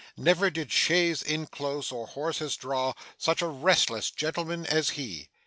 Never 0.17 0.49
did 0.49 0.71
chaise 0.71 1.21
inclose, 1.21 1.91
or 1.91 2.07
horses 2.07 2.55
draw, 2.55 2.93
such 3.19 3.43
a 3.43 3.47
restless 3.47 4.09
gentleman 4.09 4.65
as 4.65 4.89
he. 4.97 5.29